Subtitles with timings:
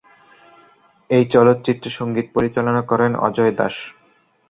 [1.09, 3.75] এই চলচ্চিত্রে সংগীত পরিচালনা করেন অজয় দাস।